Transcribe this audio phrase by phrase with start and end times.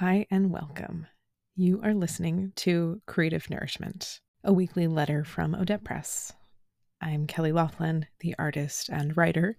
[0.00, 1.06] Hi, and welcome.
[1.54, 6.34] You are listening to Creative Nourishment, a weekly letter from Odette Press.
[7.00, 9.56] I'm Kelly Laughlin, the artist and writer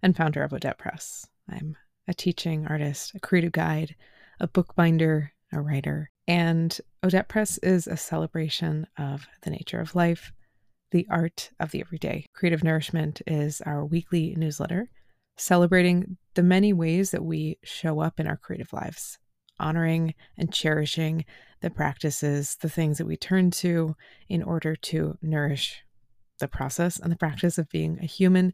[0.00, 1.26] and founder of Odette Press.
[1.48, 3.96] I'm a teaching artist, a creative guide,
[4.38, 10.32] a bookbinder, a writer, and Odette Press is a celebration of the nature of life,
[10.92, 12.26] the art of the everyday.
[12.32, 14.88] Creative Nourishment is our weekly newsletter
[15.36, 19.18] celebrating the many ways that we show up in our creative lives
[19.60, 21.24] honoring and cherishing
[21.60, 23.94] the practices, the things that we turn to
[24.28, 25.82] in order to nourish
[26.38, 28.52] the process and the practice of being a human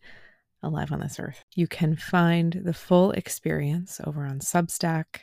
[0.62, 1.42] alive on this earth.
[1.55, 5.20] You can find the full experience over on Substack.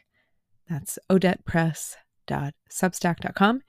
[0.69, 3.61] That's odettepress.substack.com.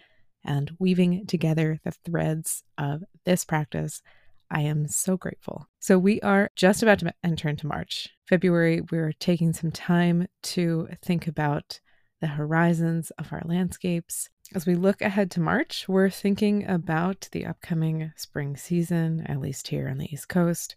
[0.44, 4.02] and weaving together the threads of this practice.
[4.50, 5.68] I am so grateful.
[5.80, 8.10] So, we are just about to enter into March.
[8.26, 11.80] February, we're taking some time to think about
[12.22, 14.30] the horizons of our landscapes.
[14.56, 19.68] As we look ahead to March, we're thinking about the upcoming spring season, at least
[19.68, 20.76] here on the East Coast,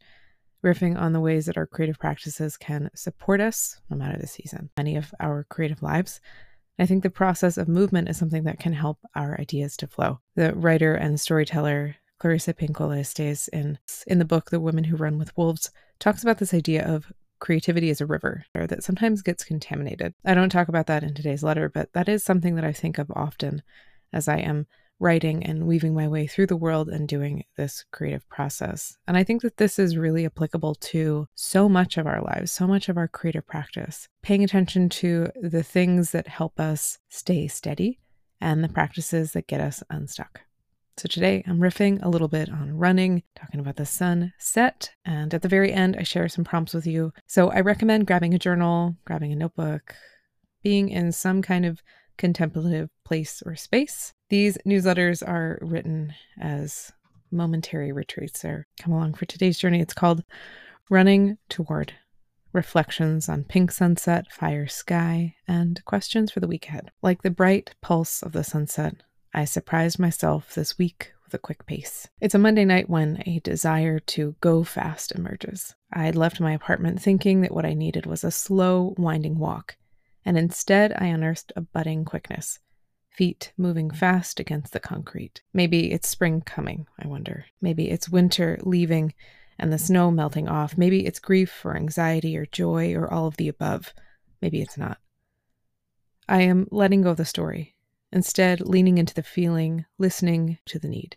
[0.64, 4.70] riffing on the ways that our creative practices can support us no matter the season,
[4.76, 6.20] many of our creative lives.
[6.78, 10.20] I think the process of movement is something that can help our ideas to flow.
[10.34, 15.18] The writer and storyteller Clarissa Pinkola Estes in in the book The Women Who Run
[15.18, 17.10] with Wolves talks about this idea of
[17.40, 20.14] creativity as a river or that sometimes gets contaminated.
[20.24, 22.98] I don't talk about that in today's letter, but that is something that I think
[22.98, 23.62] of often
[24.12, 24.66] as I am
[24.98, 28.98] writing and weaving my way through the world and doing this creative process.
[29.08, 32.66] And I think that this is really applicable to so much of our lives, so
[32.66, 34.08] much of our creative practice.
[34.22, 37.98] Paying attention to the things that help us stay steady
[38.42, 40.42] and the practices that get us unstuck.
[41.00, 45.40] So today I'm riffing a little bit on running, talking about the sunset, and at
[45.40, 47.14] the very end, I share some prompts with you.
[47.26, 49.94] So I recommend grabbing a journal, grabbing a notebook,
[50.62, 51.80] being in some kind of
[52.18, 54.12] contemplative place or space.
[54.28, 56.92] These newsletters are written as
[57.30, 58.44] momentary retreats.
[58.44, 59.80] Or come along for today's journey.
[59.80, 60.22] It's called
[60.90, 61.94] Running Toward
[62.52, 66.90] reflections on pink sunset, fire sky, and questions for the week ahead.
[67.00, 68.96] Like the bright pulse of the sunset,
[69.32, 72.08] I surprised myself this week with a quick pace.
[72.20, 75.76] It's a Monday night when a desire to go fast emerges.
[75.92, 79.76] I had left my apartment thinking that what I needed was a slow, winding walk,
[80.24, 82.58] and instead I unearthed a budding quickness.
[83.10, 85.42] Feet moving fast against the concrete.
[85.52, 87.44] Maybe it's spring coming, I wonder.
[87.60, 89.14] Maybe it's winter leaving
[89.60, 90.76] and the snow melting off.
[90.76, 93.94] Maybe it's grief or anxiety or joy or all of the above.
[94.42, 94.98] Maybe it's not.
[96.28, 97.76] I am letting go of the story
[98.12, 101.16] instead, leaning into the feeling, listening to the need.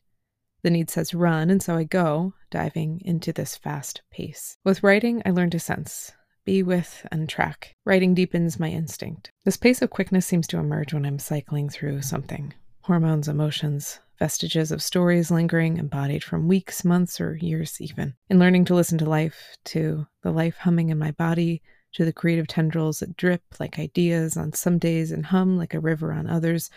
[0.61, 4.57] The need says run, and so I go, diving into this fast pace.
[4.63, 6.13] With writing, I learn to sense,
[6.45, 7.75] be with, and track.
[7.85, 9.31] Writing deepens my instinct.
[9.43, 14.71] This pace of quickness seems to emerge when I'm cycling through something hormones, emotions, vestiges
[14.71, 18.13] of stories lingering, embodied from weeks, months, or years even.
[18.29, 21.61] In learning to listen to life, to the life humming in my body,
[21.93, 25.79] to the creative tendrils that drip like ideas on some days and hum like a
[25.79, 26.69] river on others,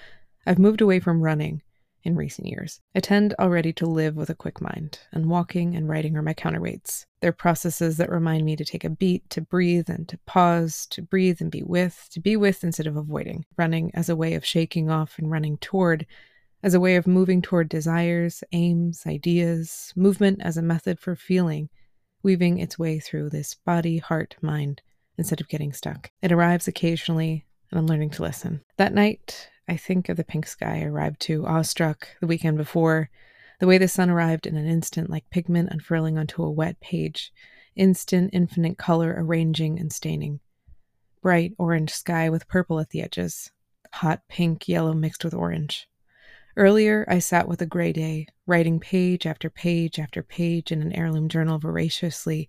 [0.47, 1.62] I've moved away from running
[2.06, 2.81] in recent years.
[2.94, 6.34] I tend already to live with a quick mind, and walking and writing are my
[6.34, 7.04] counterweights.
[7.21, 11.03] They're processes that remind me to take a beat, to breathe and to pause, to
[11.03, 13.44] breathe and be with, to be with instead of avoiding.
[13.59, 16.07] Running as a way of shaking off and running toward,
[16.62, 21.69] as a way of moving toward desires, aims, ideas, movement as a method for feeling,
[22.22, 24.80] weaving its way through this body, heart, mind
[25.18, 26.10] instead of getting stuck.
[26.22, 28.63] It arrives occasionally, and I'm learning to listen.
[28.77, 33.10] That night, I think of the pink sky I arrived to, awestruck, the weekend before.
[33.59, 37.33] The way the sun arrived in an instant, like pigment unfurling onto a wet page,
[37.74, 40.41] instant, infinite color arranging and staining.
[41.22, 43.51] Bright orange sky with purple at the edges,
[43.95, 45.89] hot pink, yellow mixed with orange.
[46.57, 50.92] Earlier, I sat with a gray day, writing page after page after page in an
[50.92, 52.48] heirloom journal voraciously,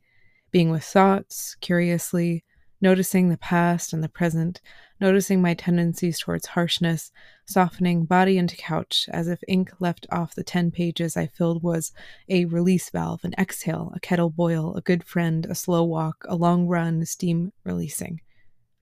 [0.52, 2.44] being with thoughts, curiously,
[2.82, 4.62] noticing the past and the present,
[5.00, 7.12] noticing my tendencies towards harshness,
[7.46, 11.92] softening body into couch as if ink left off the 10 pages I filled was
[12.30, 16.36] a release valve, an exhale, a kettle boil, a good friend, a slow walk, a
[16.36, 18.22] long run, steam releasing.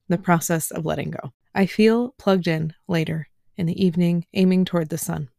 [0.08, 1.32] The process of letting go.
[1.54, 5.30] I feel plugged in later in the evening, aiming toward the sun.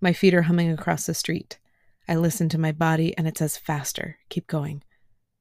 [0.00, 1.58] My feet are humming across the street.
[2.08, 4.82] I listen to my body and it says faster, keep going.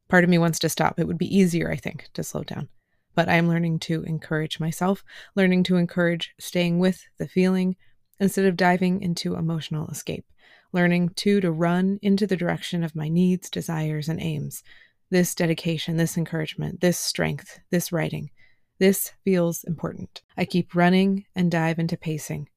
[0.10, 1.00] Part of me wants to stop.
[1.00, 2.70] It would be easier, I think, to slow down.
[3.16, 5.04] But I am learning to encourage myself,
[5.36, 7.76] learning to encourage staying with the feeling
[8.20, 10.26] instead of diving into emotional escape,
[10.72, 14.64] learning too to run into the direction of my needs, desires, and aims.
[15.10, 18.32] This dedication, this encouragement, this strength, this writing,
[18.80, 20.22] this feels important.
[20.36, 22.50] I keep running and dive into pacing.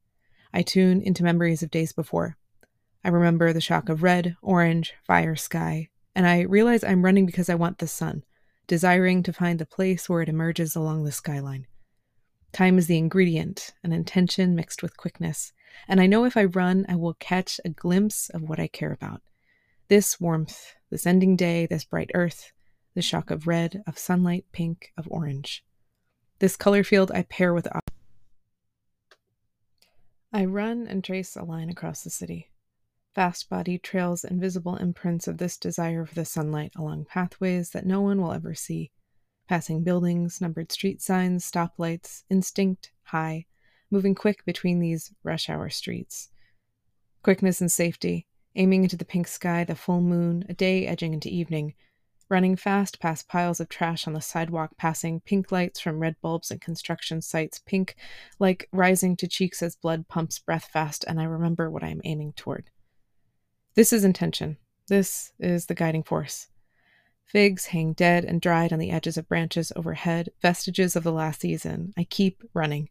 [0.52, 2.36] I tune into memories of days before.
[3.04, 7.50] I remember the shock of red, orange, fire, sky, and I realize I'm running because
[7.50, 8.24] I want the sun,
[8.66, 11.66] desiring to find the place where it emerges along the skyline.
[12.52, 15.52] Time is the ingredient, an intention mixed with quickness,
[15.86, 18.92] and I know if I run, I will catch a glimpse of what I care
[18.92, 19.20] about.
[19.88, 22.50] This warmth, this ending day, this bright earth,
[22.94, 25.66] the shock of red, of sunlight, pink, of orange.
[26.38, 27.68] This color field I pair with.
[30.32, 32.48] I run and trace a line across the city.
[33.16, 38.02] Fast body trails invisible imprints of this desire for the sunlight along pathways that no
[38.02, 38.92] one will ever see.
[39.48, 43.46] Passing buildings, numbered street signs, stoplights, instinct, high,
[43.90, 46.28] moving quick between these rush hour streets.
[47.22, 51.30] Quickness and safety, aiming into the pink sky, the full moon, a day edging into
[51.30, 51.72] evening,
[52.28, 56.50] running fast past piles of trash on the sidewalk, passing pink lights from red bulbs
[56.50, 57.96] and construction sites, pink
[58.38, 62.02] like rising to cheeks as blood pumps breath fast, and I remember what I am
[62.04, 62.68] aiming toward.
[63.76, 64.56] This is intention.
[64.88, 66.48] This is the guiding force.
[67.26, 71.42] Figs hang dead and dried on the edges of branches overhead, vestiges of the last
[71.42, 71.92] season.
[71.94, 72.88] I keep running.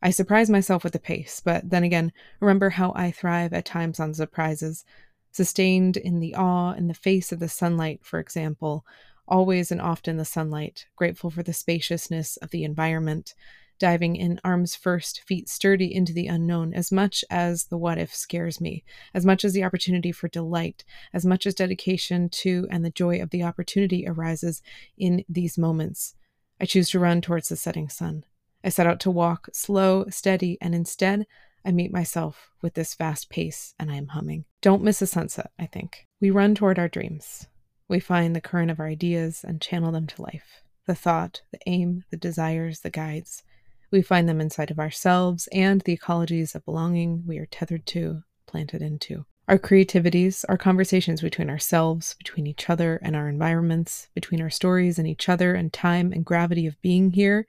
[0.00, 3.98] I surprise myself with the pace, but then again, remember how I thrive at times
[3.98, 4.84] on surprises.
[5.32, 8.86] Sustained in the awe in the face of the sunlight, for example,
[9.26, 13.34] always and often the sunlight, grateful for the spaciousness of the environment,
[13.80, 18.14] diving in arms first, feet sturdy into the unknown, as much as the what if
[18.14, 22.84] scares me, as much as the opportunity for delight, as much as dedication to and
[22.84, 24.62] the joy of the opportunity arises
[24.96, 26.14] in these moments.
[26.60, 28.24] I choose to run towards the setting sun.
[28.62, 31.26] I set out to walk slow, steady, and instead,
[31.64, 34.44] I meet myself with this fast pace and I am humming.
[34.60, 36.06] Don't miss a sunset, I think.
[36.20, 37.46] We run toward our dreams.
[37.88, 40.62] We find the current of our ideas and channel them to life.
[40.86, 43.42] The thought, the aim, the desires, the guides.
[43.90, 48.22] We find them inside of ourselves and the ecologies of belonging we are tethered to,
[48.46, 49.26] planted into.
[49.48, 54.96] Our creativities, our conversations between ourselves, between each other and our environments, between our stories
[54.98, 57.48] and each other and time and gravity of being here,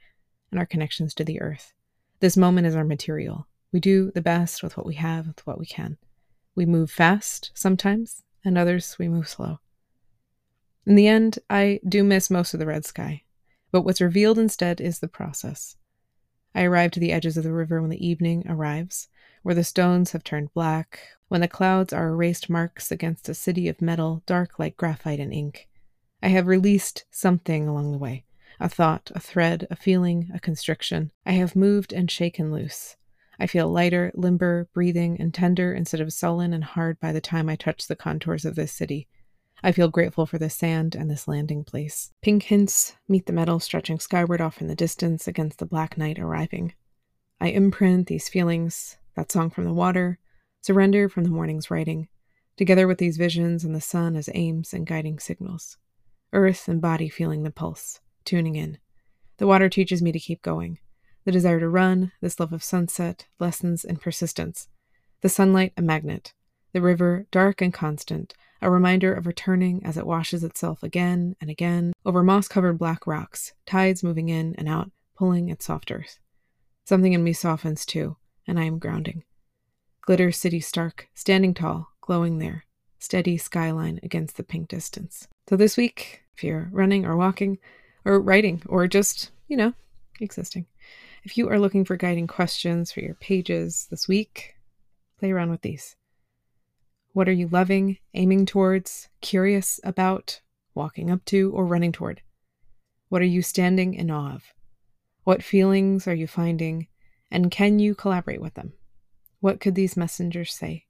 [0.50, 1.74] and our connections to the earth.
[2.20, 3.48] This moment is our material.
[3.72, 5.98] We do the best with what we have, with what we can.
[6.56, 9.60] We move fast sometimes, and others we move slow.
[10.88, 13.24] In the end, I do miss most of the red sky,
[13.72, 15.78] but what's revealed instead is the process.
[16.54, 19.08] I arrive to the edges of the river when the evening arrives,
[19.44, 23.68] where the stones have turned black, when the clouds are erased marks against a city
[23.68, 25.70] of metal dark like graphite and ink.
[26.22, 28.26] I have released something along the way
[28.60, 31.12] a thought, a thread, a feeling, a constriction.
[31.26, 32.96] I have moved and shaken loose.
[33.40, 37.50] I feel lighter, limber, breathing, and tender instead of sullen and hard by the time
[37.50, 39.08] I touch the contours of this city.
[39.64, 42.12] I feel grateful for the sand and this landing place.
[42.22, 46.18] Pink hints meet the metal stretching skyward off in the distance against the black night
[46.18, 46.74] arriving.
[47.40, 50.18] I imprint these feelings, that song from the water,
[50.62, 52.08] surrender from the morning's writing,
[52.58, 55.78] together with these visions and the sun as aims and guiding signals.
[56.34, 58.80] Earth and body feeling the pulse, tuning in.
[59.38, 60.80] The water teaches me to keep going.
[61.26, 64.70] The desire to run, this love of sunset, lessons in persistence.
[65.22, 66.34] The sunlight, a magnet.
[66.74, 71.50] The river, dark and constant, a reminder of returning as it washes itself again and
[71.50, 76.20] again over moss covered black rocks, tides moving in and out, pulling at soft earth.
[76.86, 79.24] Something in me softens too, and I am grounding.
[80.02, 82.66] Glitter city stark, standing tall, glowing there,
[83.00, 85.28] steady skyline against the pink distance.
[85.50, 87.58] So this week, if you're running or walking
[88.06, 89.74] or writing or just, you know,
[90.20, 90.66] existing,
[91.24, 94.56] if you are looking for guiding questions for your pages this week,
[95.20, 95.96] play around with these.
[97.14, 100.40] What are you loving, aiming towards, curious about,
[100.74, 102.22] walking up to, or running toward?
[103.10, 104.44] What are you standing in awe of?
[105.26, 106.88] What feelings are you finding,
[107.30, 108.74] and can you collaborate with them?
[109.42, 110.86] What could these messengers say?